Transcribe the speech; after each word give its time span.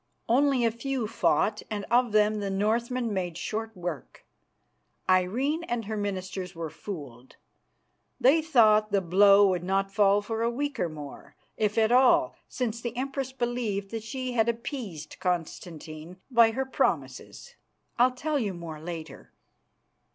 Only 0.27 0.65
a 0.65 0.71
few 0.71 1.05
fought, 1.07 1.61
and 1.69 1.85
of 1.91 2.11
them 2.11 2.39
the 2.39 2.49
Northmen 2.49 3.13
made 3.13 3.37
short 3.37 3.77
work. 3.77 4.25
Irene 5.07 5.63
and 5.65 5.85
her 5.85 5.95
ministers 5.95 6.55
were 6.55 6.71
fooled. 6.71 7.35
They 8.19 8.41
thought 8.41 8.91
the 8.91 8.99
blow 8.99 9.47
would 9.49 9.63
not 9.63 9.93
fall 9.93 10.23
for 10.23 10.41
a 10.41 10.49
week 10.49 10.79
or 10.79 10.89
more, 10.89 11.35
if 11.55 11.77
at 11.77 11.91
all, 11.91 12.35
since 12.47 12.81
the 12.81 12.97
Empress 12.97 13.31
believed 13.31 13.91
that 13.91 14.01
she 14.01 14.31
had 14.31 14.49
appeased 14.49 15.19
Constantine 15.19 16.17
by 16.31 16.49
her 16.53 16.65
promises. 16.65 17.53
I'll 17.99 18.15
tell 18.15 18.39
you 18.39 18.55
more 18.55 18.81
later." 18.81 19.31